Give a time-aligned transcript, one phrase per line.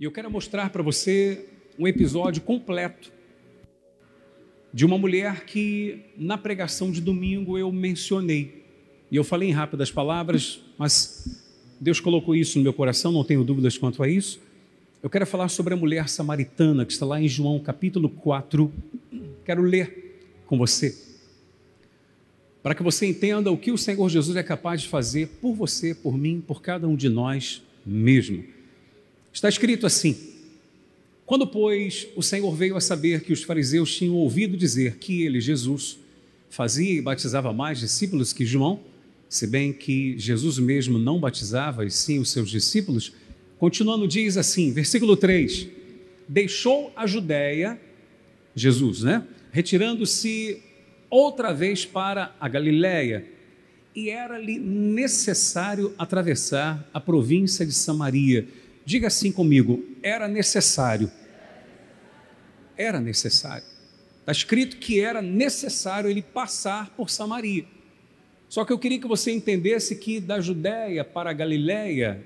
[0.00, 1.44] E eu quero mostrar para você
[1.78, 3.12] um episódio completo
[4.72, 8.64] de uma mulher que na pregação de domingo eu mencionei.
[9.10, 11.44] E eu falei em rápidas palavras, mas
[11.78, 14.40] Deus colocou isso no meu coração, não tenho dúvidas quanto a isso.
[15.02, 18.72] Eu quero falar sobre a mulher samaritana que está lá em João capítulo 4.
[19.44, 20.96] Quero ler com você.
[22.62, 25.94] Para que você entenda o que o Senhor Jesus é capaz de fazer por você,
[25.94, 28.59] por mim, por cada um de nós mesmo.
[29.32, 30.16] Está escrito assim:
[31.24, 35.40] Quando, pois, o Senhor veio a saber que os fariseus tinham ouvido dizer que ele,
[35.40, 35.98] Jesus,
[36.48, 38.80] fazia e batizava mais discípulos que João,
[39.28, 43.12] se bem que Jesus mesmo não batizava, e sim os seus discípulos,
[43.58, 45.68] continuando, diz assim, versículo 3:
[46.28, 47.80] Deixou a Judéia,
[48.54, 49.24] Jesus, né?
[49.52, 50.60] Retirando-se
[51.08, 53.24] outra vez para a Galiléia,
[53.94, 58.46] e era-lhe necessário atravessar a província de Samaria.
[58.84, 61.10] Diga assim comigo: era necessário.
[62.76, 63.64] Era necessário.
[64.20, 67.64] Está escrito que era necessário ele passar por Samaria.
[68.48, 72.24] Só que eu queria que você entendesse que da Judéia para a Galiléia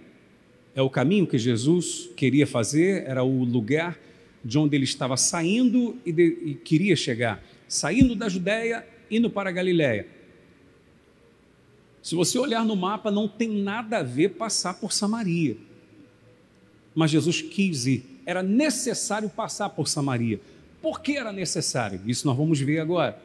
[0.75, 3.99] é o caminho que Jesus queria fazer, era o lugar
[4.45, 7.43] de onde ele estava saindo e, de, e queria chegar.
[7.69, 10.07] Saindo da Judéia, indo para a Galiléia.
[12.03, 15.57] Se você olhar no mapa, não tem nada a ver passar por Samaria
[16.95, 18.21] mas Jesus quis ir.
[18.25, 20.41] Era necessário passar por Samaria.
[20.81, 22.01] Por que era necessário?
[22.07, 23.19] Isso nós vamos ver agora.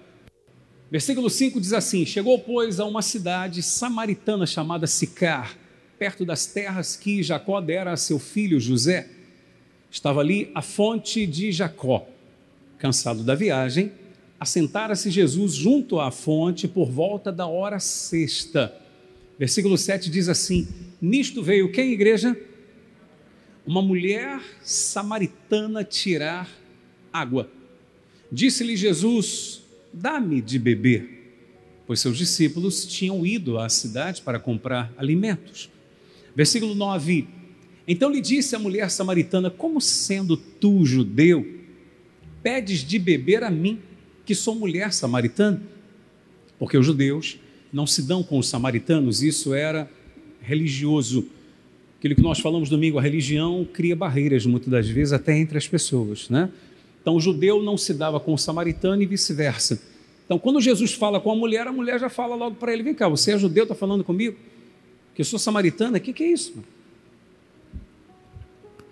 [0.92, 5.56] Versículo 5 diz assim: Chegou, pois, a uma cidade samaritana chamada Sicar,
[5.98, 9.08] perto das terras que Jacó dera a seu filho José.
[9.92, 12.08] Estava ali a fonte de Jacó.
[12.78, 13.92] Cansado da viagem,
[14.40, 18.74] assentara-se Jesus junto à fonte por volta da hora sexta.
[19.38, 20.68] Versículo 7 diz assim:
[21.02, 22.36] Nisto veio quem, igreja?
[23.70, 26.50] Uma mulher samaritana tirar
[27.14, 27.48] água.
[28.32, 29.62] Disse-lhe Jesus:
[29.94, 31.36] Dá-me de beber,
[31.86, 35.70] pois seus discípulos tinham ido à cidade para comprar alimentos.
[36.36, 37.28] Versículo 9:
[37.88, 41.46] Então lhe disse a mulher samaritana: Como sendo tu judeu,
[42.42, 43.80] pedes de beber a mim,
[44.26, 45.62] que sou mulher samaritana?
[46.58, 47.38] Porque os judeus
[47.72, 49.88] não se dão com os samaritanos, isso era
[50.42, 51.30] religioso
[52.00, 55.68] Aquilo que nós falamos domingo, a religião cria barreiras muitas das vezes até entre as
[55.68, 56.50] pessoas, né?
[57.02, 59.82] Então o judeu não se dava com o samaritano e vice-versa.
[60.24, 62.94] Então quando Jesus fala com a mulher, a mulher já fala logo para ele: vem
[62.94, 64.38] cá, você é judeu, está falando comigo?
[65.14, 66.64] Que eu sou samaritana, o que, que é isso?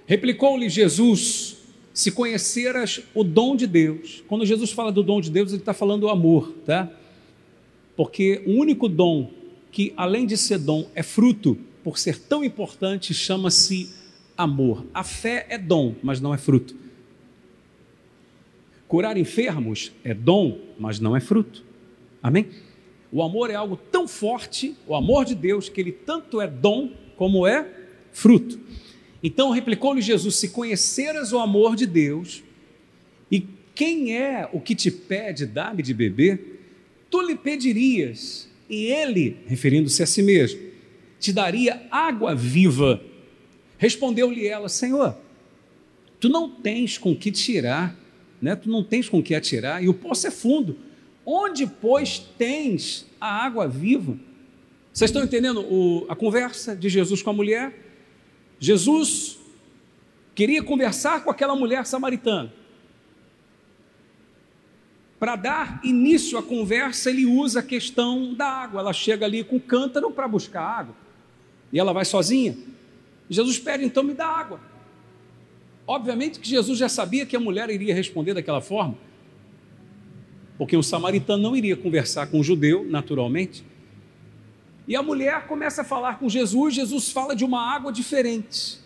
[0.05, 1.59] Replicou-lhe Jesus:
[1.93, 4.21] se conheceras o dom de Deus.
[4.27, 6.91] Quando Jesus fala do dom de Deus, ele está falando do amor, tá?
[7.95, 9.31] Porque o único dom
[9.71, 11.57] que, além de ser dom, é fruto
[11.87, 13.89] por ser tão importante, chama-se
[14.37, 14.85] amor.
[14.93, 16.75] A fé é dom, mas não é fruto.
[18.89, 21.63] Curar enfermos é dom, mas não é fruto.
[22.21, 22.49] Amém?
[23.09, 26.91] O amor é algo tão forte, o amor de Deus, que ele tanto é dom
[27.15, 27.65] como é
[28.11, 28.59] fruto.
[29.23, 32.43] Então replicou-lhe Jesus: Se conheceras o amor de Deus,
[33.31, 36.59] e quem é o que te pede, dá-me de beber,
[37.09, 40.66] tu lhe pedirias, e ele, referindo-se a si mesmo,
[41.19, 43.01] te daria água viva.
[43.77, 45.15] Respondeu-lhe ela: Senhor,
[46.19, 47.95] tu não tens com que tirar,
[48.41, 48.55] né?
[48.55, 50.77] tu não tens com que atirar, e o poço é fundo.
[51.25, 54.17] Onde, pois, tens a água viva?
[54.93, 57.73] Vocês estão entendendo o, a conversa de Jesus com a mulher?
[58.59, 59.37] Jesus
[60.33, 62.51] queria conversar com aquela mulher samaritana.
[65.19, 68.79] Para dar início à conversa, ele usa a questão da água.
[68.79, 70.95] Ela chega ali com o cântaro para buscar água
[71.71, 72.57] e ela vai sozinha.
[73.29, 74.59] Jesus pede, então me dá água.
[75.85, 78.95] Obviamente que Jesus já sabia que a mulher iria responder daquela forma,
[80.57, 83.63] porque o samaritano não iria conversar com o judeu, naturalmente.
[84.87, 88.79] E a mulher começa a falar com Jesus, Jesus fala de uma água diferente.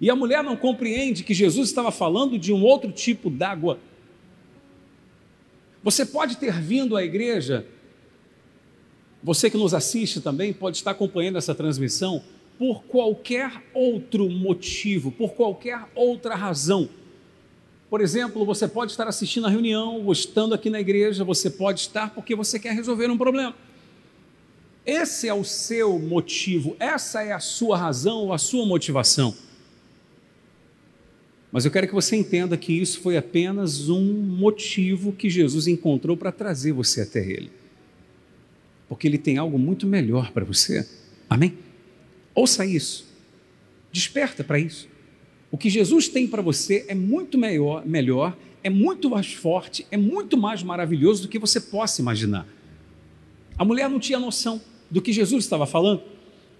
[0.00, 3.78] E a mulher não compreende que Jesus estava falando de um outro tipo d'água.
[5.82, 7.66] Você pode ter vindo à igreja
[9.22, 12.22] você que nos assiste também pode estar acompanhando essa transmissão
[12.58, 16.88] por qualquer outro motivo, por qualquer outra razão.
[17.88, 21.80] Por exemplo, você pode estar assistindo a reunião, ou estando aqui na igreja, você pode
[21.80, 23.54] estar porque você quer resolver um problema.
[24.86, 29.34] Esse é o seu motivo, essa é a sua razão, a sua motivação.
[31.52, 36.16] Mas eu quero que você entenda que isso foi apenas um motivo que Jesus encontrou
[36.16, 37.59] para trazer você até Ele
[38.90, 40.84] porque Ele tem algo muito melhor para você.
[41.28, 41.56] Amém?
[42.34, 43.06] Ouça isso.
[43.92, 44.88] Desperta para isso.
[45.48, 49.96] O que Jesus tem para você é muito melhor, melhor, é muito mais forte, é
[49.96, 52.48] muito mais maravilhoso do que você possa imaginar.
[53.56, 54.60] A mulher não tinha noção
[54.90, 56.02] do que Jesus estava falando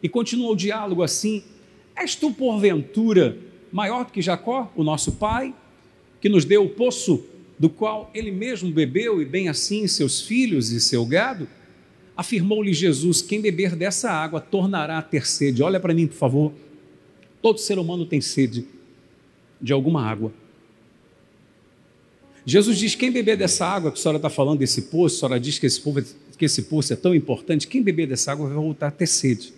[0.01, 1.43] e continuou o diálogo assim:
[1.97, 3.37] És tu, porventura,
[3.73, 5.53] maior do que Jacó, o nosso pai,
[6.21, 7.25] que nos deu o poço
[7.59, 11.49] do qual ele mesmo bebeu, e bem assim seus filhos e seu gado?
[12.21, 15.63] Afirmou-lhe Jesus: Quem beber dessa água tornará a ter sede.
[15.63, 16.53] Olha para mim, por favor.
[17.41, 18.67] Todo ser humano tem sede
[19.59, 20.31] de alguma água.
[22.45, 25.41] Jesus diz: quem beber dessa água que a senhora está falando, desse poço, a senhora
[25.41, 26.05] diz que esse, povo,
[26.37, 29.55] que esse poço é tão importante, quem beber dessa água vai voltar a ter sede.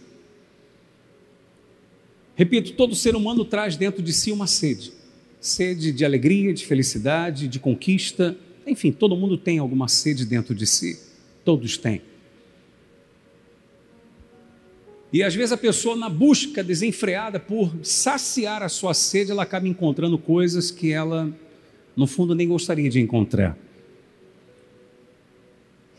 [2.37, 4.93] Repito, todo ser humano traz dentro de si uma sede.
[5.41, 8.37] Sede de alegria, de felicidade, de conquista.
[8.64, 10.97] Enfim, todo mundo tem alguma sede dentro de si.
[11.44, 12.12] Todos têm.
[15.12, 19.69] E às vezes a pessoa, na busca desenfreada por saciar a sua sede, ela acaba
[19.69, 21.31] encontrando coisas que ela,
[21.94, 23.56] no fundo, nem gostaria de encontrar.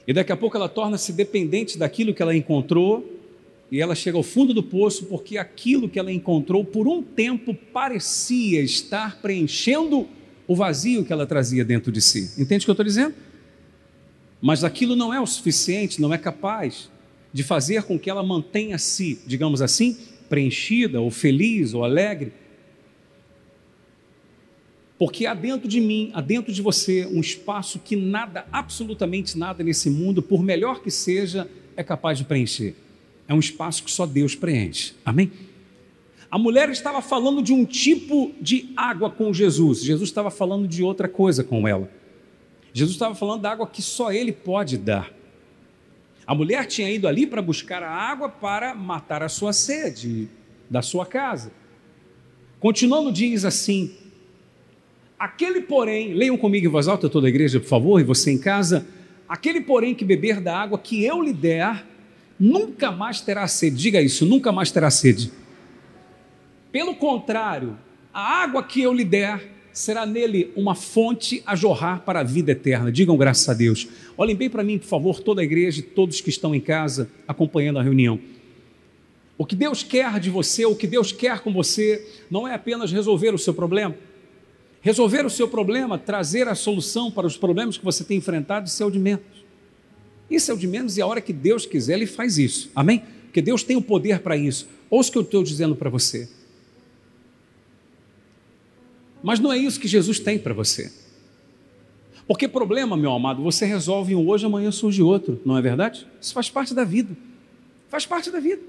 [0.08, 3.08] E daqui a pouco ela torna-se dependente daquilo que ela encontrou,
[3.72, 7.54] e ela chega ao fundo do poço porque aquilo que ela encontrou, por um tempo,
[7.54, 10.08] parecia estar preenchendo
[10.48, 12.34] o vazio que ela trazia dentro de si.
[12.38, 13.14] Entende o que eu estou dizendo?
[14.42, 16.92] Mas aquilo não é o suficiente, não é capaz
[17.34, 19.98] de fazer com que ela mantenha-se, digamos assim,
[20.30, 22.32] preenchida, ou feliz, ou alegre.
[24.98, 29.64] Porque há dentro de mim, há dentro de você, um espaço que nada, absolutamente nada
[29.64, 32.76] nesse mundo, por melhor que seja, é capaz de preencher.
[33.28, 34.94] É um espaço que só Deus preenche.
[35.04, 35.32] Amém?
[36.30, 39.84] A mulher estava falando de um tipo de água com Jesus.
[39.84, 41.90] Jesus estava falando de outra coisa com ela.
[42.74, 45.12] Jesus estava falando da água que só Ele pode dar.
[46.26, 50.30] A mulher tinha ido ali para buscar a água para matar a sua sede
[50.70, 51.52] da sua casa.
[52.60, 53.94] Continuando, diz assim:
[55.20, 58.38] Aquele, porém, leiam comigo em voz alta toda a igreja, por favor, e você em
[58.38, 58.88] casa.
[59.28, 61.86] Aquele, porém, que beber da água que eu lhe der,
[62.40, 63.76] nunca mais terá sede.
[63.76, 65.32] Diga isso, nunca mais terá sede.
[66.72, 67.78] Pelo contrário,
[68.14, 72.52] a água que eu lhe der será nele uma fonte a jorrar para a vida
[72.52, 72.92] eterna.
[72.92, 73.88] Digam graças a Deus.
[74.16, 77.10] Olhem bem para mim, por favor, toda a igreja e todos que estão em casa
[77.28, 78.20] acompanhando a reunião.
[79.38, 82.92] O que Deus quer de você, o que Deus quer com você, não é apenas
[82.92, 83.96] resolver o seu problema.
[84.80, 88.84] Resolver o seu problema, trazer a solução para os problemas que você tem enfrentado, isso
[88.84, 89.26] é o de menos.
[90.30, 92.70] Isso é o de menos e a hora que Deus quiser, Ele faz isso.
[92.76, 93.02] Amém?
[93.26, 94.68] Porque Deus tem o poder para isso.
[94.90, 96.30] Ouça o que eu estou dizendo para você.
[99.24, 100.92] Mas não é isso que Jesus tem para você.
[102.28, 106.06] Porque problema, meu amado, você resolve um hoje, amanhã surge outro, não é verdade?
[106.22, 107.16] Isso faz parte da vida.
[107.88, 108.62] Faz parte da vida.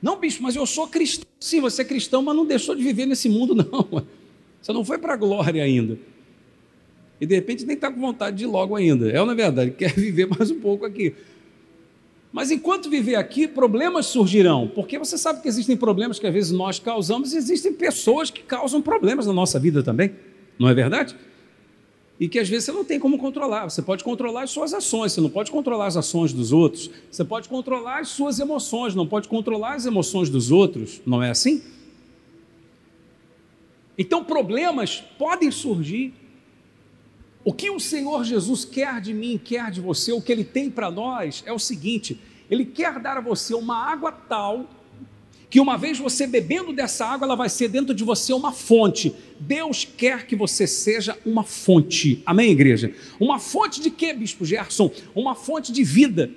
[0.00, 1.26] Não, bicho, mas eu sou cristão.
[1.40, 4.04] Sim, você é cristão, mas não deixou de viver nesse mundo, não.
[4.60, 5.98] Você não foi para a glória ainda.
[7.20, 9.08] E de repente nem está com vontade de ir logo ainda.
[9.10, 9.70] É ou é verdade?
[9.70, 11.14] Quer viver mais um pouco aqui.
[12.32, 16.50] Mas enquanto viver aqui, problemas surgirão, porque você sabe que existem problemas que às vezes
[16.50, 20.12] nós causamos e existem pessoas que causam problemas na nossa vida também,
[20.58, 21.14] não é verdade?
[22.18, 23.68] E que às vezes você não tem como controlar.
[23.68, 26.88] Você pode controlar as suas ações, você não pode controlar as ações dos outros.
[27.10, 31.30] Você pode controlar as suas emoções, não pode controlar as emoções dos outros, não é
[31.30, 31.62] assim?
[33.98, 36.14] Então, problemas podem surgir,
[37.44, 40.70] o que o Senhor Jesus quer de mim, quer de você, o que Ele tem
[40.70, 42.20] para nós é o seguinte:
[42.50, 44.68] Ele quer dar a você uma água tal
[45.52, 49.14] que uma vez você bebendo dessa água, ela vai ser dentro de você uma fonte.
[49.38, 52.22] Deus quer que você seja uma fonte.
[52.24, 52.94] Amém, igreja?
[53.20, 54.90] Uma fonte de quê, Bispo Gerson?
[55.14, 56.30] Uma fonte de vida.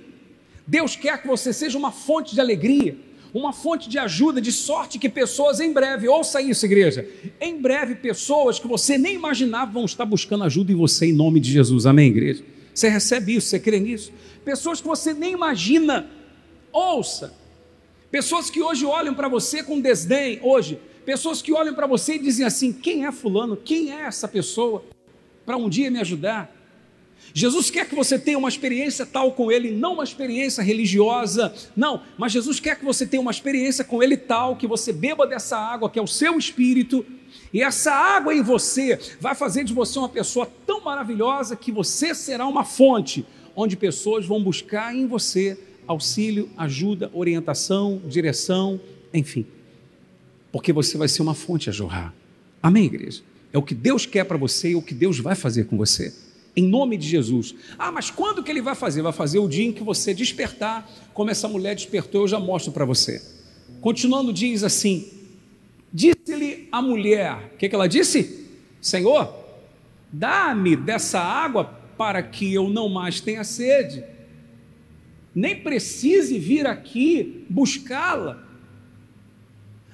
[0.67, 2.97] Deus quer que você seja uma fonte de alegria
[3.39, 7.05] uma fonte de ajuda, de sorte que pessoas em breve, ouça isso, igreja,
[7.41, 11.41] em breve pessoas que você nem imaginava vão estar buscando ajuda em você em nome
[11.41, 12.43] de Jesus, amém, igreja?
[12.73, 14.13] Você recebe isso, você crê nisso?
[14.45, 16.09] Pessoas que você nem imagina,
[16.71, 17.33] ouça,
[18.09, 22.19] pessoas que hoje olham para você com desdém, hoje, pessoas que olham para você e
[22.19, 23.57] dizem assim: quem é Fulano?
[23.57, 24.83] Quem é essa pessoa?
[25.45, 26.55] Para um dia me ajudar.
[27.33, 32.01] Jesus quer que você tenha uma experiência tal com Ele, não uma experiência religiosa, não,
[32.17, 35.57] mas Jesus quer que você tenha uma experiência com Ele tal, que você beba dessa
[35.57, 37.05] água, que é o seu espírito,
[37.53, 42.15] e essa água em você vai fazer de você uma pessoa tão maravilhosa que você
[42.15, 48.79] será uma fonte onde pessoas vão buscar em você auxílio, ajuda, orientação, direção,
[49.13, 49.45] enfim,
[50.51, 52.13] porque você vai ser uma fonte a jorrar.
[52.63, 53.21] Amém, igreja?
[53.51, 56.13] É o que Deus quer para você e o que Deus vai fazer com você
[56.55, 57.53] em nome de Jesus.
[57.77, 59.01] Ah, mas quando que ele vai fazer?
[59.01, 62.71] Vai fazer o dia em que você despertar, como essa mulher despertou, eu já mostro
[62.71, 63.21] para você.
[63.81, 65.11] Continuando, diz assim:
[65.91, 68.47] Disse-lhe a mulher, o que, que ela disse?
[68.81, 69.33] Senhor,
[70.11, 71.65] dá-me dessa água
[71.97, 74.03] para que eu não mais tenha sede.
[75.33, 78.43] Nem precise vir aqui buscá-la.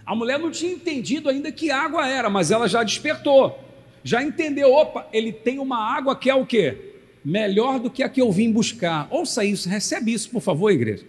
[0.05, 3.70] A mulher não tinha entendido ainda que água era, mas ela já despertou.
[4.03, 6.95] Já entendeu, opa, ele tem uma água que é o quê?
[7.23, 9.07] Melhor do que a que eu vim buscar.
[9.11, 11.05] Ouça isso, recebe isso, por favor, igreja.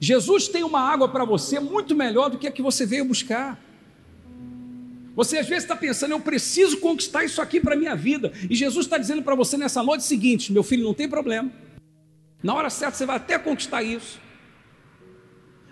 [0.00, 3.60] Jesus tem uma água para você muito melhor do que a que você veio buscar.
[5.14, 8.32] Você às vezes está pensando, eu preciso conquistar isso aqui para a minha vida.
[8.48, 11.50] E Jesus está dizendo para você nessa noite o seguinte: meu filho, não tem problema.
[12.40, 14.20] Na hora certa você vai até conquistar isso.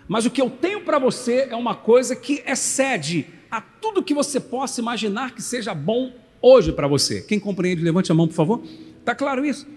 [0.07, 4.13] Mas o que eu tenho para você é uma coisa que excede a tudo que
[4.13, 7.21] você possa imaginar que seja bom hoje para você.
[7.21, 8.63] Quem compreende, levante a mão, por favor.
[8.99, 9.67] Está claro isso?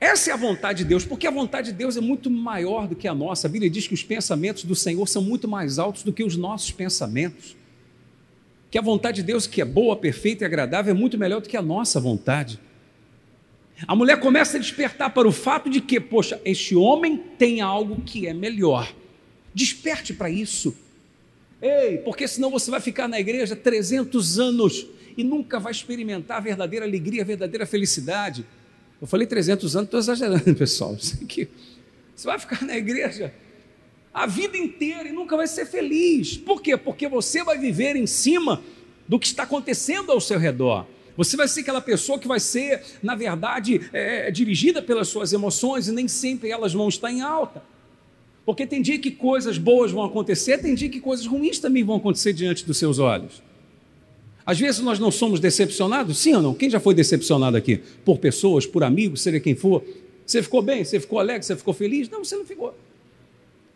[0.00, 2.94] Essa é a vontade de Deus, porque a vontade de Deus é muito maior do
[2.94, 3.48] que a nossa.
[3.48, 6.36] A Bíblia diz que os pensamentos do Senhor são muito mais altos do que os
[6.36, 7.56] nossos pensamentos.
[8.70, 11.48] Que a vontade de Deus, que é boa, perfeita e agradável, é muito melhor do
[11.48, 12.60] que a nossa vontade.
[13.86, 18.00] A mulher começa a despertar para o fato de que, poxa, este homem tem algo
[18.02, 18.92] que é melhor.
[19.52, 20.76] Desperte para isso.
[21.60, 24.86] Ei, porque senão você vai ficar na igreja 300 anos
[25.16, 28.46] e nunca vai experimentar a verdadeira alegria, a verdadeira felicidade.
[29.00, 30.96] Eu falei 300 anos, estou exagerando, pessoal.
[30.96, 31.18] Você
[32.24, 33.32] vai ficar na igreja
[34.12, 36.36] a vida inteira e nunca vai ser feliz.
[36.36, 36.76] Por quê?
[36.76, 38.62] Porque você vai viver em cima
[39.06, 40.86] do que está acontecendo ao seu redor.
[41.16, 45.88] Você vai ser aquela pessoa que vai ser, na verdade, é, dirigida pelas suas emoções
[45.88, 47.62] e nem sempre elas vão estar em alta.
[48.48, 51.96] Porque tem dia que coisas boas vão acontecer, tem dia que coisas ruins também vão
[51.96, 53.42] acontecer diante dos seus olhos.
[54.46, 56.54] Às vezes nós não somos decepcionados, sim ou não?
[56.54, 57.82] Quem já foi decepcionado aqui?
[58.06, 59.84] Por pessoas, por amigos, seja quem for.
[60.24, 60.82] Você ficou bem?
[60.82, 61.44] Você ficou alegre?
[61.44, 62.08] Você ficou feliz?
[62.08, 62.74] Não, você não ficou.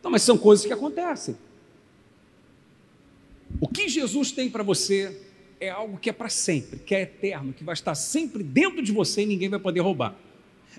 [0.03, 1.37] Não, mas são coisas que acontecem.
[3.61, 5.15] O que Jesus tem para você
[5.61, 8.91] é algo que é para sempre, que é eterno, que vai estar sempre dentro de
[8.91, 10.17] você e ninguém vai poder roubar.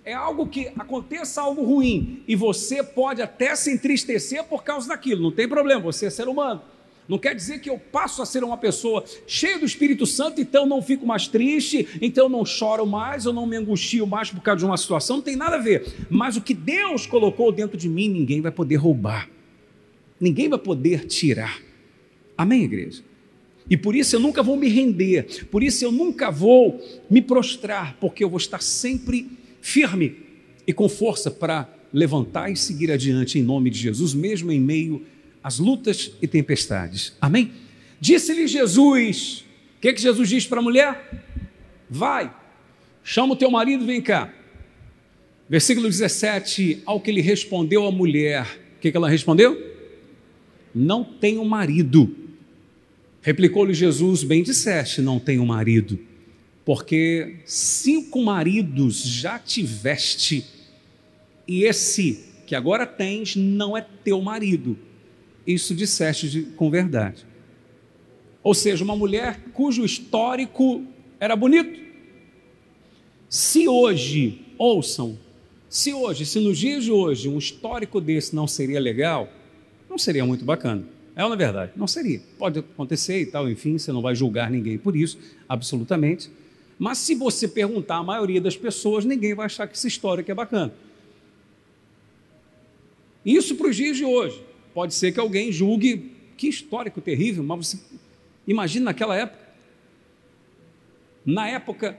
[0.03, 5.21] É algo que aconteça algo ruim e você pode até se entristecer por causa daquilo,
[5.21, 6.61] não tem problema, você é ser humano.
[7.07, 10.65] Não quer dizer que eu passo a ser uma pessoa cheia do Espírito Santo, então
[10.65, 14.59] não fico mais triste, então não choro mais, eu não me angustio mais por causa
[14.59, 16.07] de uma situação, não tem nada a ver.
[16.09, 19.29] Mas o que Deus colocou dentro de mim, ninguém vai poder roubar,
[20.19, 21.59] ninguém vai poder tirar.
[22.37, 23.03] Amém, igreja?
[23.69, 27.97] E por isso eu nunca vou me render, por isso eu nunca vou me prostrar,
[27.99, 29.29] porque eu vou estar sempre
[29.63, 30.17] firme
[30.67, 35.05] e com força para levantar e seguir adiante em nome de Jesus, mesmo em meio
[35.41, 37.15] as lutas e tempestades.
[37.21, 37.53] Amém?
[37.99, 39.45] Disse-lhe Jesus:
[39.77, 41.23] O que, que Jesus disse para a mulher?
[41.89, 42.31] Vai,
[43.03, 44.33] chama o teu marido, vem cá.
[45.49, 49.71] Versículo 17: Ao que lhe respondeu a mulher, o que, que ela respondeu?
[50.75, 52.13] Não tenho marido.
[53.21, 55.97] Replicou-lhe Jesus: Bem disseste, não tenho marido,
[56.65, 60.45] porque cinco maridos já tiveste,
[61.47, 64.77] e esse que agora tens não é teu marido
[65.45, 67.25] isso disseste com verdade.
[68.41, 70.83] Ou seja, uma mulher cujo histórico
[71.19, 71.79] era bonito.
[73.29, 75.17] Se hoje, ouçam,
[75.69, 79.29] se hoje, se nos dias de hoje um histórico desse não seria legal,
[79.89, 80.83] não seria muito bacana.
[81.15, 81.71] É ou não é verdade?
[81.75, 82.21] Não seria.
[82.37, 85.17] Pode acontecer e tal, enfim, você não vai julgar ninguém por isso,
[85.47, 86.29] absolutamente.
[86.83, 90.33] Mas se você perguntar à maioria das pessoas, ninguém vai achar que essa história é
[90.33, 90.73] bacana.
[93.25, 94.43] Isso para os dias de hoje.
[94.73, 97.79] Pode ser que alguém julgue que histórico terrível, mas você
[98.45, 99.47] imagina naquela época.
[101.25, 101.97] Na época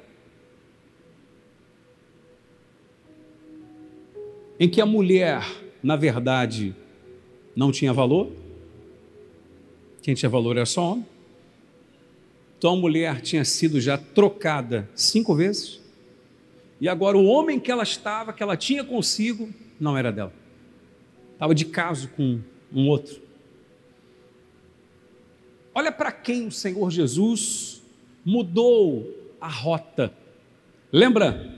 [4.61, 5.50] em que a mulher,
[5.83, 6.76] na verdade,
[7.57, 8.31] não tinha valor,
[10.03, 11.13] quem tinha valor era só homem.
[12.64, 15.83] Então a mulher tinha sido já trocada cinco vezes,
[16.80, 20.33] e agora o homem que ela estava, que ela tinha consigo, não era dela.
[21.35, 22.40] Estava de caso com
[22.73, 23.21] um outro.
[25.75, 27.83] Olha para quem o Senhor Jesus
[28.25, 30.11] mudou a rota.
[30.90, 31.54] Lembra?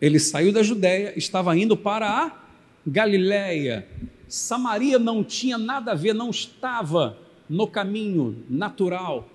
[0.00, 2.44] Ele saiu da Judéia, estava indo para a
[2.84, 3.86] Galiléia.
[4.26, 7.16] Samaria não tinha nada a ver, não estava
[7.48, 9.28] no caminho natural.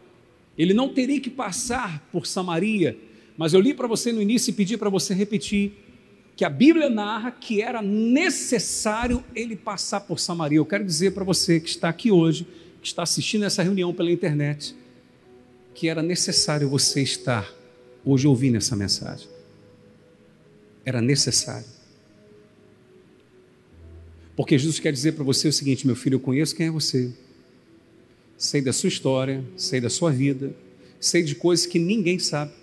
[0.57, 2.97] Ele não teria que passar por Samaria,
[3.37, 5.73] mas eu li para você no início e pedi para você repetir
[6.35, 10.57] que a Bíblia narra que era necessário ele passar por Samaria.
[10.57, 12.47] Eu quero dizer para você que está aqui hoje,
[12.81, 14.75] que está assistindo essa reunião pela internet,
[15.73, 17.51] que era necessário você estar
[18.03, 19.27] hoje ouvindo essa mensagem.
[20.85, 21.65] Era necessário.
[24.35, 27.11] Porque Jesus quer dizer para você o seguinte, meu filho, eu conheço quem é você.
[28.38, 30.56] Sei da sua história, sei da sua vida,
[31.00, 32.53] sei de coisas que ninguém sabe.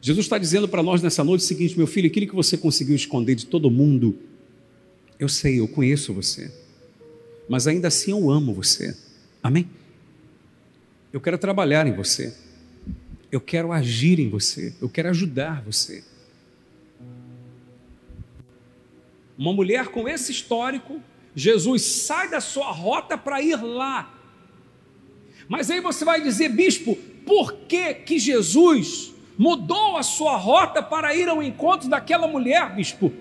[0.00, 2.94] Jesus está dizendo para nós nessa noite o seguinte: meu filho, aquilo que você conseguiu
[2.94, 4.18] esconder de todo mundo,
[5.18, 6.50] eu sei, eu conheço você,
[7.48, 8.96] mas ainda assim eu amo você.
[9.42, 9.68] Amém?
[11.12, 12.34] Eu quero trabalhar em você,
[13.32, 16.04] eu quero agir em você, eu quero ajudar você.
[19.36, 21.00] Uma mulher com esse histórico,
[21.34, 24.14] Jesus sai da sua rota para ir lá.
[25.48, 26.96] Mas aí você vai dizer, bispo,
[27.26, 33.12] por que que Jesus mudou a sua rota para ir ao encontro daquela mulher, bispo?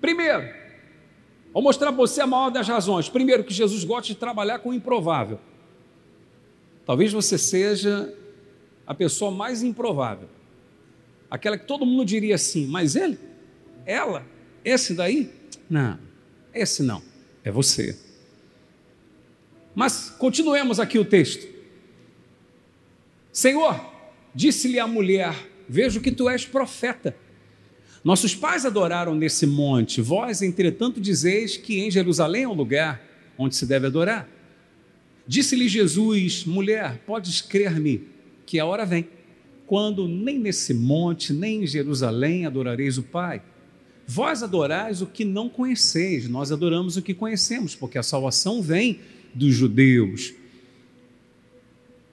[0.00, 0.54] Primeiro,
[1.52, 3.08] vou mostrar para você a maior das razões.
[3.08, 5.38] Primeiro, que Jesus gosta de trabalhar com o improvável.
[6.84, 8.14] Talvez você seja
[8.86, 10.28] a pessoa mais improvável.
[11.30, 13.18] Aquela que todo mundo diria assim, mas ele?
[13.84, 14.24] Ela?
[14.64, 15.35] Esse daí?
[15.68, 15.98] Não,
[16.54, 17.02] esse não,
[17.44, 17.96] é você.
[19.74, 21.46] Mas continuemos aqui o texto.
[23.30, 23.78] Senhor,
[24.34, 25.34] disse-lhe a mulher:
[25.68, 27.14] Vejo que tu és profeta.
[28.02, 33.02] Nossos pais adoraram nesse monte, vós, entretanto, dizeis que em Jerusalém é o lugar
[33.36, 34.28] onde se deve adorar.
[35.26, 38.08] Disse-lhe Jesus: Mulher, podes crer-me
[38.46, 39.08] que a hora vem,
[39.66, 43.42] quando nem nesse monte, nem em Jerusalém adorareis o Pai.
[44.06, 49.00] Vós adorais o que não conheceis, nós adoramos o que conhecemos, porque a salvação vem
[49.34, 50.32] dos judeus.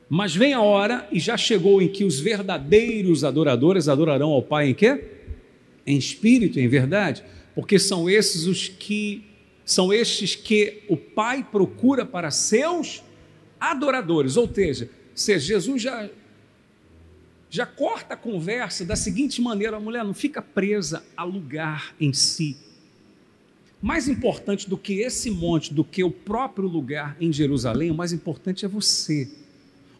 [0.09, 4.69] Mas vem a hora, e já chegou, em que os verdadeiros adoradores adorarão ao Pai
[4.69, 5.03] em quê?
[5.85, 7.23] Em espírito, em verdade,
[7.53, 9.23] porque são esses os que
[9.65, 13.01] são estes que o Pai procura para seus
[13.59, 14.35] adoradores.
[14.35, 16.09] Ou seja, se Jesus já
[17.53, 22.11] já corta a conversa da seguinte maneira: a mulher não fica presa a lugar em
[22.11, 22.57] si.
[23.79, 28.11] Mais importante do que esse monte, do que o próprio lugar em Jerusalém, o mais
[28.11, 29.29] importante é você.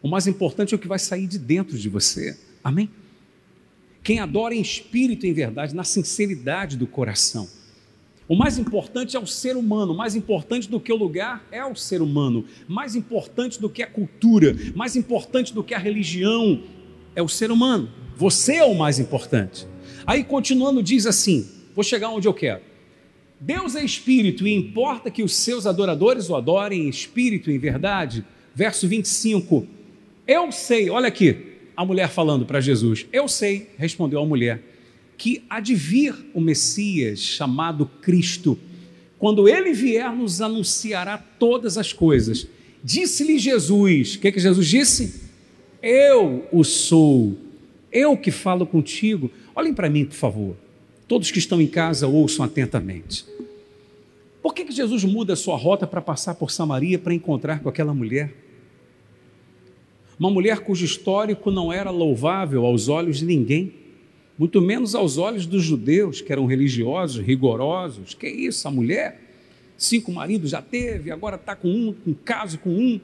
[0.02, 2.36] O mais importante é o que vai sair de dentro de você.
[2.62, 2.90] Amém?
[4.02, 7.48] Quem adora em espírito e em verdade, na sinceridade do coração.
[8.26, 11.76] O mais importante é o ser humano, mais importante do que o lugar é o
[11.76, 16.62] ser humano, mais importante do que a cultura, mais importante do que a religião,
[17.14, 17.88] é o ser humano.
[18.16, 19.66] Você é o mais importante.
[20.06, 22.62] Aí, continuando, diz assim: vou chegar onde eu quero.
[23.40, 27.58] Deus é espírito e importa que os seus adoradores o adorem em espírito e em
[27.58, 28.24] verdade.
[28.54, 29.66] Verso 25.
[30.26, 34.62] Eu sei, olha aqui, a mulher falando para Jesus: Eu sei, respondeu a mulher,
[35.18, 38.58] que há de vir o Messias chamado Cristo.
[39.18, 42.46] Quando ele vier, nos anunciará todas as coisas.
[42.82, 45.23] Disse-lhe Jesus: O que, que Jesus disse?
[45.86, 47.36] Eu o sou,
[47.92, 49.30] eu que falo contigo.
[49.54, 50.56] Olhem para mim, por favor.
[51.06, 53.26] Todos que estão em casa ouçam atentamente.
[54.42, 57.68] Por que, que Jesus muda a sua rota para passar por Samaria para encontrar com
[57.68, 58.32] aquela mulher?
[60.18, 63.74] Uma mulher cujo histórico não era louvável aos olhos de ninguém,
[64.38, 68.14] muito menos aos olhos dos judeus, que eram religiosos, rigorosos.
[68.14, 69.20] Que isso, a mulher?
[69.76, 72.98] Cinco maridos já teve, agora está com um, um caso com um.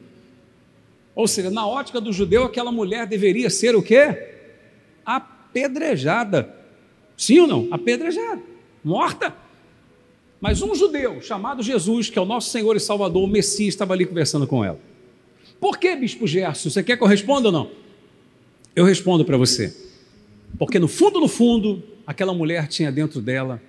[1.14, 4.28] Ou seja, na ótica do judeu, aquela mulher deveria ser o quê?
[5.04, 6.54] Apedrejada.
[7.16, 7.68] Sim ou não?
[7.70, 8.42] Apedrejada.
[8.82, 9.34] Morta.
[10.40, 13.92] Mas um judeu chamado Jesus, que é o nosso Senhor e Salvador, o Messias, estava
[13.92, 14.80] ali conversando com ela.
[15.60, 16.70] Por que, Bispo Gerson?
[16.70, 17.70] Você quer que eu responda ou não?
[18.74, 19.76] Eu respondo para você.
[20.58, 23.60] Porque no fundo, no fundo, aquela mulher tinha dentro dela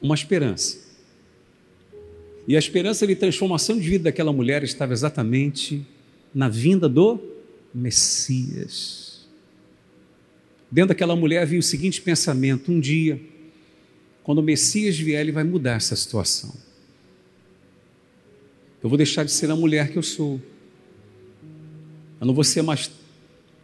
[0.00, 0.86] uma esperança.
[2.48, 5.84] E a esperança de transformação de vida daquela mulher estava exatamente
[6.34, 7.20] na vinda do
[7.74, 9.26] Messias.
[10.70, 13.20] Dentro daquela mulher havia o seguinte pensamento: um dia,
[14.22, 16.54] quando o Messias vier, ele vai mudar essa situação.
[18.82, 20.40] Eu vou deixar de ser a mulher que eu sou.
[22.20, 22.90] Eu não vou ser mais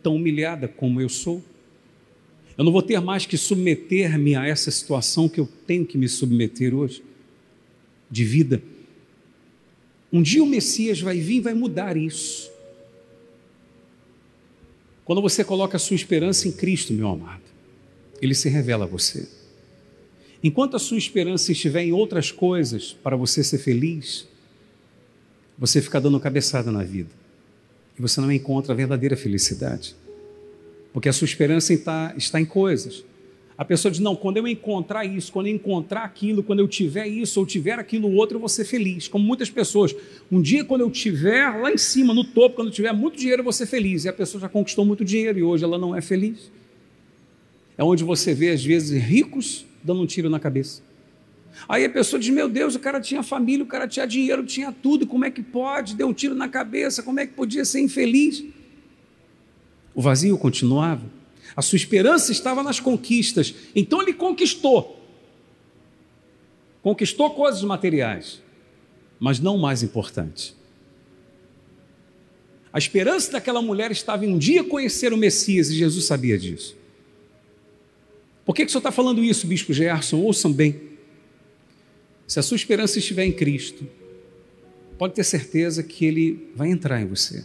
[0.02, 1.42] tão humilhada como eu sou.
[2.56, 6.08] Eu não vou ter mais que submeter-me a essa situação que eu tenho que me
[6.08, 7.02] submeter hoje,
[8.10, 8.62] de vida.
[10.12, 12.51] Um dia o Messias vai vir e vai mudar isso.
[15.04, 17.42] Quando você coloca a sua esperança em Cristo, meu amado,
[18.20, 19.28] ele se revela a você.
[20.42, 24.26] Enquanto a sua esperança estiver em outras coisas para você ser feliz,
[25.58, 27.10] você fica dando cabeçada na vida
[27.98, 29.94] e você não encontra a verdadeira felicidade,
[30.92, 33.04] porque a sua esperança está, está em coisas.
[33.62, 37.06] A pessoa diz: Não, quando eu encontrar isso, quando eu encontrar aquilo, quando eu tiver
[37.06, 39.06] isso ou tiver aquilo outro, eu vou ser feliz.
[39.06, 39.94] Como muitas pessoas.
[40.32, 43.38] Um dia, quando eu tiver lá em cima, no topo, quando eu tiver muito dinheiro,
[43.38, 44.04] eu vou ser feliz.
[44.04, 46.50] E a pessoa já conquistou muito dinheiro e hoje ela não é feliz.
[47.78, 50.82] É onde você vê, às vezes, ricos dando um tiro na cabeça.
[51.68, 54.72] Aí a pessoa diz: Meu Deus, o cara tinha família, o cara tinha dinheiro, tinha
[54.72, 55.94] tudo, como é que pode?
[55.94, 58.44] Deu um tiro na cabeça, como é que podia ser infeliz?
[59.94, 61.21] O vazio continuava.
[61.54, 63.54] A sua esperança estava nas conquistas.
[63.74, 65.00] Então ele conquistou.
[66.82, 68.40] Conquistou coisas materiais,
[69.20, 70.54] mas não mais importante.
[72.72, 76.74] A esperança daquela mulher estava em um dia conhecer o Messias e Jesus sabia disso.
[78.44, 80.18] Por que, que o senhor está falando isso, Bispo Gerson?
[80.18, 80.80] Ouçam bem.
[82.26, 83.86] Se a sua esperança estiver em Cristo,
[84.98, 87.44] pode ter certeza que Ele vai entrar em você,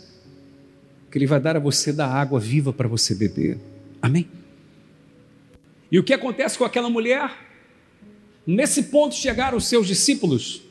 [1.12, 3.60] que Ele vai dar a você da água viva para você beber.
[4.02, 4.28] Amém?
[5.92, 7.32] E o que acontece com aquela mulher?
[8.46, 10.62] Nesse ponto chegaram os seus discípulos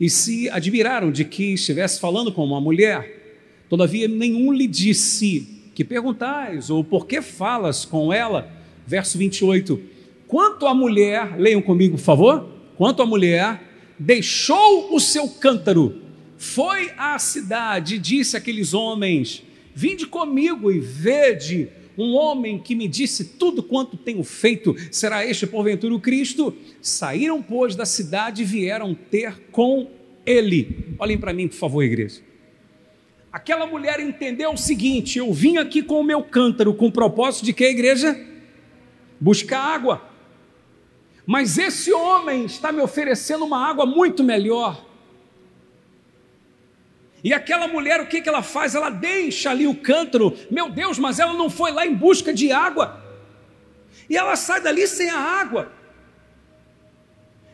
[0.00, 3.64] e se admiraram de que estivesse falando com uma mulher.
[3.68, 6.70] Todavia, nenhum lhe disse: Que perguntais?
[6.70, 8.50] Ou por que falas com ela?
[8.86, 9.80] Verso 28.
[10.26, 12.48] Quanto a mulher, leiam comigo, por favor.
[12.76, 13.62] Quanto a mulher
[13.98, 16.00] deixou o seu cântaro,
[16.36, 19.42] foi à cidade e disse àqueles homens:
[19.74, 25.48] Vinde comigo e vede um homem que me disse tudo quanto tenho feito, será este
[25.48, 26.56] porventura o Cristo?
[26.80, 29.90] Saíram, pois, da cidade e vieram ter com
[30.24, 30.94] ele.
[30.96, 32.20] Olhem para mim, por favor, igreja.
[33.32, 37.44] Aquela mulher entendeu o seguinte: eu vim aqui com o meu cântaro com o propósito
[37.44, 38.18] de que a igreja
[39.20, 40.08] buscar água.
[41.26, 44.87] Mas esse homem está me oferecendo uma água muito melhor.
[47.22, 48.74] E aquela mulher, o que, que ela faz?
[48.74, 52.52] Ela deixa ali o cântaro, meu Deus, mas ela não foi lá em busca de
[52.52, 53.02] água.
[54.08, 55.72] E ela sai dali sem a água.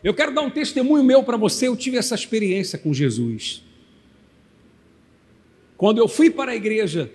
[0.03, 3.63] Eu quero dar um testemunho meu para você, eu tive essa experiência com Jesus.
[5.75, 7.11] Quando eu fui para a igreja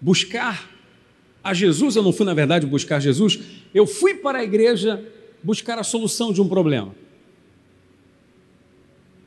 [0.00, 0.70] buscar
[1.44, 3.40] a Jesus, eu não fui, na verdade, buscar Jesus,
[3.74, 5.04] eu fui para a igreja
[5.42, 6.94] buscar a solução de um problema.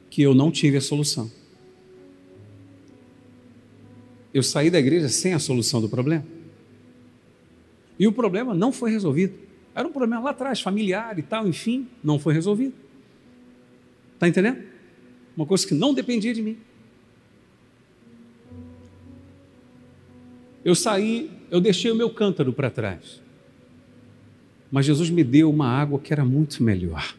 [0.09, 1.31] Que eu não tive a solução
[4.33, 6.25] eu saí da igreja sem a solução do problema.
[7.99, 9.35] E o problema não foi resolvido.
[9.75, 12.73] Era um problema lá atrás, familiar e tal, enfim, não foi resolvido.
[14.15, 14.63] Está entendendo?
[15.35, 16.57] Uma coisa que não dependia de mim.
[20.63, 23.21] Eu saí, eu deixei o meu cântaro para trás.
[24.71, 27.15] Mas Jesus me deu uma água que era muito melhor.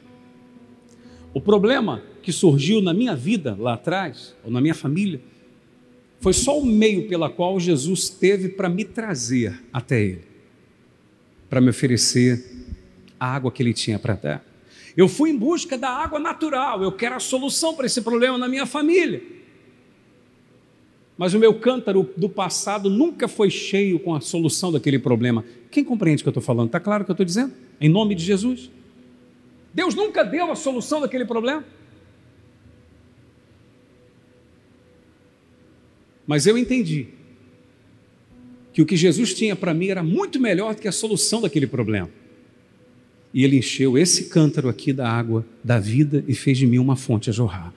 [1.33, 5.21] O problema que surgiu na minha vida lá atrás, ou na minha família,
[6.25, 10.25] foi só o meio pela qual Jesus teve para me trazer até Ele,
[11.51, 12.43] para me oferecer
[13.21, 14.45] a água que Ele tinha para dar.
[14.97, 18.49] Eu fui em busca da água natural, eu quero a solução para esse problema na
[18.49, 19.23] minha família.
[21.19, 25.45] Mas o meu cântaro do passado nunca foi cheio com a solução daquele problema.
[25.71, 26.69] Quem compreende o que eu estou falando?
[26.69, 27.53] Está claro o que eu estou dizendo?
[27.79, 28.71] Em nome de Jesus.
[29.75, 31.63] Deus nunca deu a solução daquele problema.
[36.27, 37.09] Mas eu entendi
[38.73, 41.67] que o que Jesus tinha para mim era muito melhor do que a solução daquele
[41.67, 42.11] problema.
[43.33, 46.97] E ele encheu esse cântaro aqui da água da vida e fez de mim uma
[46.97, 47.73] fonte a jorrar.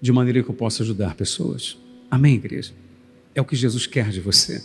[0.00, 1.76] De maneira que eu possa ajudar pessoas.
[2.10, 2.72] Amém, igreja?
[3.34, 4.62] É o que Jesus quer de você.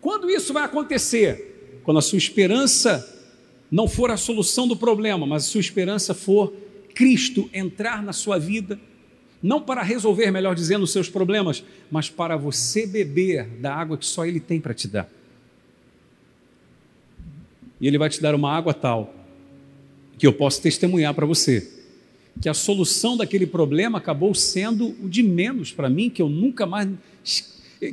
[0.00, 1.80] Quando isso vai acontecer?
[1.82, 3.10] Quando a sua esperança
[3.70, 6.52] não for a solução do problema, mas a sua esperança for
[6.94, 8.78] Cristo entrar na sua vida
[9.44, 14.06] não para resolver, melhor dizendo, os seus problemas, mas para você beber da água que
[14.06, 15.06] só Ele tem para te dar.
[17.78, 19.14] E Ele vai te dar uma água tal
[20.16, 21.70] que eu posso testemunhar para você
[22.40, 26.66] que a solução daquele problema acabou sendo o de menos para mim, que eu nunca
[26.66, 26.88] mais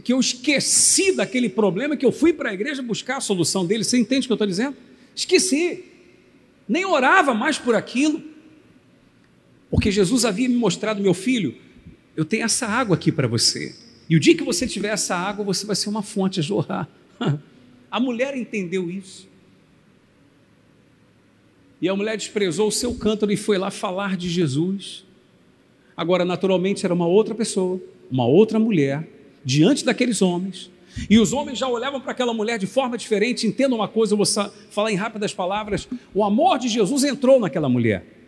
[0.04, 3.84] que eu esqueci daquele problema, que eu fui para a igreja buscar a solução dele.
[3.84, 4.78] Você entende o que eu estou dizendo?
[5.14, 5.84] Esqueci.
[6.68, 8.31] Nem orava mais por aquilo.
[9.72, 11.56] Porque Jesus havia me mostrado, meu filho,
[12.16, 13.74] eu tenho essa água aqui para você.
[14.10, 16.90] E o dia que você tiver essa água, você vai ser uma fonte a jorrar.
[17.90, 19.28] A mulher entendeu isso.
[21.82, 25.04] E a mulher desprezou o seu cântaro e foi lá falar de Jesus.
[25.98, 29.06] Agora, naturalmente, era uma outra pessoa, uma outra mulher,
[29.44, 30.72] diante daqueles homens.
[31.10, 33.46] E os homens já olhavam para aquela mulher de forma diferente.
[33.46, 34.26] Entenda uma coisa, eu vou
[34.70, 38.21] falar em rápidas palavras: o amor de Jesus entrou naquela mulher.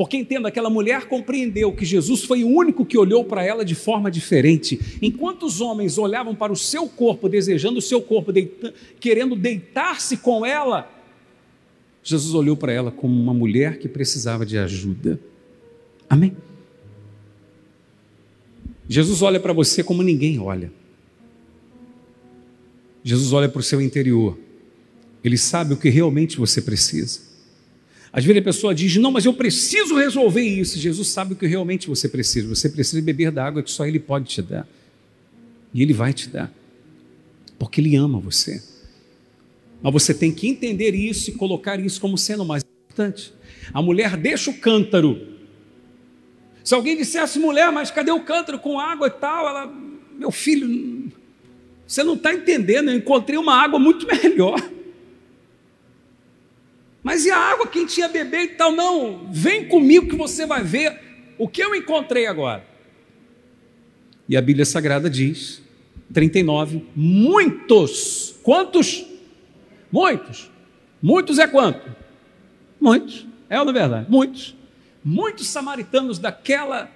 [0.00, 3.74] Porque entenda, aquela mulher compreendeu que Jesus foi o único que olhou para ela de
[3.74, 4.80] forma diferente.
[5.02, 10.16] Enquanto os homens olhavam para o seu corpo, desejando o seu corpo, deita querendo deitar-se
[10.16, 10.90] com ela,
[12.02, 15.20] Jesus olhou para ela como uma mulher que precisava de ajuda.
[16.08, 16.34] Amém?
[18.88, 20.72] Jesus olha para você como ninguém olha.
[23.04, 24.38] Jesus olha para o seu interior.
[25.22, 27.29] Ele sabe o que realmente você precisa.
[28.12, 30.78] Às vezes a pessoa diz: Não, mas eu preciso resolver isso.
[30.78, 32.48] Jesus sabe o que realmente você precisa.
[32.48, 34.66] Você precisa beber da água que só Ele pode te dar.
[35.72, 36.52] E Ele vai te dar.
[37.58, 38.62] Porque Ele ama você.
[39.82, 43.32] Mas você tem que entender isso e colocar isso como sendo o mais importante.
[43.72, 45.28] A mulher deixa o cântaro.
[46.64, 49.48] Se alguém dissesse, mulher, mas cadê o cântaro com água e tal?
[49.48, 49.72] Ela,
[50.18, 51.10] meu filho,
[51.86, 54.60] você não está entendendo, eu encontrei uma água muito melhor.
[57.02, 58.72] Mas e a água quem tinha beber e tal?
[58.72, 60.98] Não, vem comigo que você vai ver
[61.38, 62.64] o que eu encontrei agora.
[64.28, 65.62] E a Bíblia Sagrada diz,
[66.12, 69.06] 39, muitos, quantos?
[69.90, 70.50] Muitos.
[71.02, 71.90] Muitos é quanto?
[72.80, 73.26] Muitos.
[73.48, 74.06] É ou não é verdade?
[74.08, 74.54] Muitos.
[75.02, 76.90] Muitos samaritanos daquela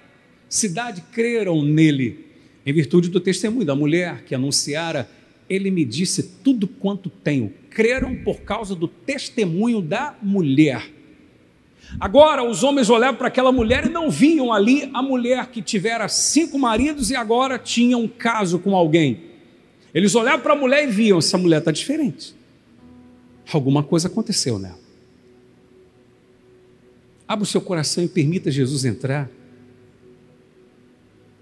[0.47, 2.25] cidade creram nele,
[2.65, 5.09] em virtude do testemunho da mulher que anunciara:
[5.49, 10.89] Ele me disse tudo quanto tenho creram por causa do testemunho da mulher.
[11.99, 16.07] Agora, os homens olhavam para aquela mulher e não viam ali a mulher que tivera
[16.07, 19.25] cinco maridos e agora tinha um caso com alguém.
[19.93, 22.33] Eles olhavam para a mulher e viam: essa mulher está diferente.
[23.51, 24.79] Alguma coisa aconteceu nela.
[27.27, 29.29] Abra o seu coração e permita Jesus entrar.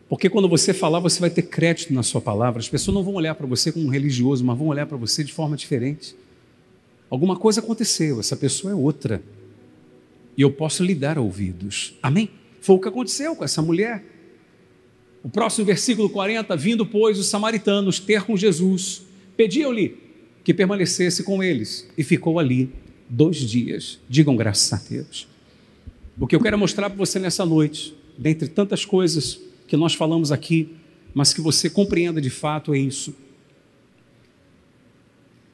[0.09, 2.59] Porque quando você falar, você vai ter crédito na sua palavra.
[2.59, 5.23] As pessoas não vão olhar para você como um religioso, mas vão olhar para você
[5.23, 6.15] de forma diferente.
[7.13, 9.21] Alguma coisa aconteceu, essa pessoa é outra.
[10.35, 11.93] E eu posso lhe dar ouvidos.
[12.01, 12.27] Amém?
[12.59, 14.03] Foi o que aconteceu com essa mulher.
[15.21, 19.03] O próximo versículo 40, vindo, pois, os samaritanos ter com Jesus,
[19.37, 19.95] pediam-lhe
[20.43, 22.71] que permanecesse com eles, e ficou ali
[23.07, 23.99] dois dias.
[24.09, 25.27] Digam graças a Deus.
[26.19, 30.31] O que eu quero mostrar para você nessa noite, dentre tantas coisas que nós falamos
[30.31, 30.77] aqui,
[31.13, 33.13] mas que você compreenda de fato, é isso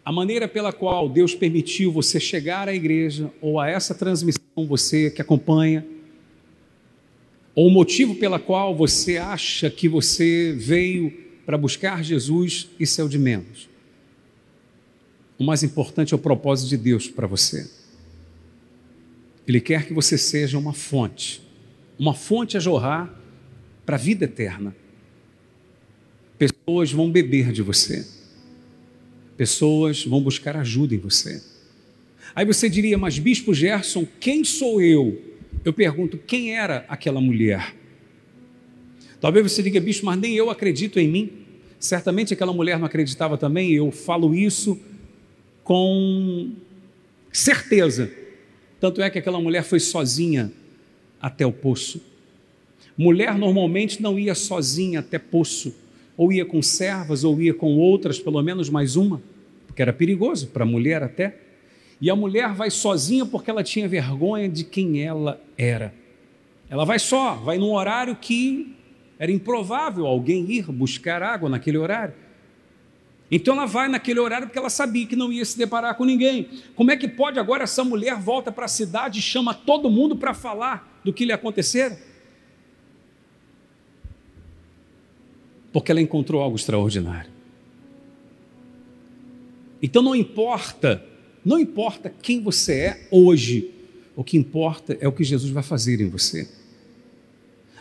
[0.03, 5.09] a maneira pela qual Deus permitiu você chegar à igreja ou a essa transmissão, você
[5.09, 5.85] que acompanha,
[7.53, 11.11] ou o motivo pela qual você acha que você veio
[11.45, 13.67] para buscar Jesus, isso é o de menos.
[15.37, 17.69] O mais importante é o propósito de Deus para você.
[19.47, 21.41] Ele quer que você seja uma fonte,
[21.97, 23.13] uma fonte a jorrar
[23.85, 24.75] para a vida eterna.
[26.37, 28.18] Pessoas vão beber de você
[29.39, 31.41] pessoas vão buscar ajuda em você.
[32.35, 35.17] Aí você diria, mas Bispo Gerson, quem sou eu?
[35.63, 37.73] Eu pergunto, quem era aquela mulher?
[39.21, 41.31] Talvez você diga, Bispo, mas nem eu acredito em mim.
[41.79, 44.77] Certamente aquela mulher não acreditava também, eu falo isso
[45.63, 46.51] com
[47.31, 48.11] certeza.
[48.77, 50.51] Tanto é que aquela mulher foi sozinha
[51.21, 52.01] até o poço.
[52.97, 55.73] Mulher normalmente não ia sozinha até poço
[56.19, 59.21] ou ia com servas, ou ia com outras, pelo menos mais uma,
[59.65, 61.37] porque era perigoso para a mulher até.
[62.01, 65.93] E a mulher vai sozinha porque ela tinha vergonha de quem ela era.
[66.69, 68.75] Ela vai só, vai num horário que
[69.17, 72.13] era improvável alguém ir buscar água naquele horário.
[73.31, 76.49] Então ela vai naquele horário porque ela sabia que não ia se deparar com ninguém.
[76.75, 80.17] Como é que pode agora essa mulher volta para a cidade e chama todo mundo
[80.17, 81.95] para falar do que lhe aconteceu?
[85.71, 87.31] Porque ela encontrou algo extraordinário.
[89.81, 91.03] Então não importa,
[91.43, 93.71] não importa quem você é hoje,
[94.15, 96.49] o que importa é o que Jesus vai fazer em você.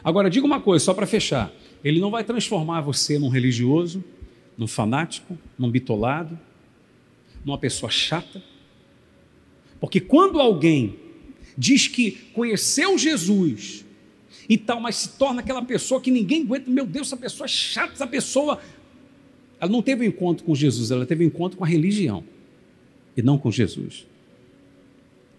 [0.03, 4.05] Agora, diga uma coisa, só para fechar: Ele não vai transformar você num religioso,
[4.57, 6.39] num fanático, num bitolado,
[7.45, 8.43] numa pessoa chata.
[9.81, 10.97] Porque quando alguém
[11.57, 13.85] diz que conheceu Jesus,
[14.49, 16.71] e tal, mas se torna aquela pessoa que ninguém aguenta.
[16.71, 18.61] Meu Deus, essa pessoa é chata, essa pessoa.
[19.61, 22.25] Ela não teve um encontro com Jesus, ela teve um encontro com a religião
[23.17, 24.07] e não com Jesus.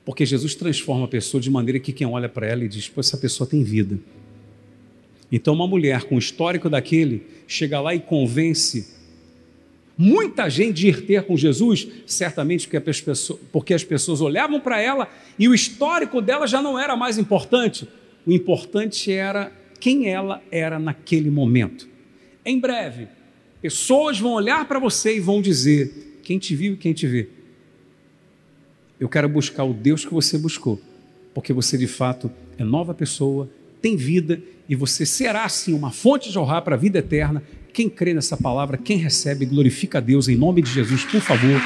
[0.06, 3.00] Porque Jesus transforma a pessoa de maneira que quem olha para ela e diz: Pô,
[3.00, 3.98] essa pessoa tem vida.
[5.32, 9.00] Então, uma mulher com o histórico daquele chega lá e convence
[10.02, 14.58] muita gente de ir ter com Jesus, certamente porque as pessoas, porque as pessoas olhavam
[14.58, 17.86] para ela e o histórico dela já não era mais importante,
[18.30, 21.90] o importante era quem ela era naquele momento.
[22.46, 23.08] Em breve,
[23.60, 27.28] pessoas vão olhar para você e vão dizer: quem te viu e quem te vê.
[29.00, 30.80] Eu quero buscar o Deus que você buscou,
[31.34, 33.50] porque você de fato é nova pessoa,
[33.82, 37.42] tem vida e você será assim uma fonte de honrar para a vida eterna.
[37.74, 41.60] Quem crê nessa palavra, quem recebe, glorifica a Deus em nome de Jesus, por favor.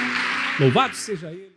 [0.61, 1.52] Louvado seja Ele.